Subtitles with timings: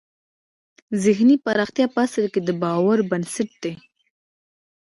[1.03, 3.73] ذهني پراختیا په اصل کې د باور بنسټ دی